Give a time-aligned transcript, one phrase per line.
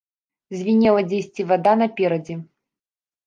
[0.59, 2.35] Звінела дзесьці вада наперадзе.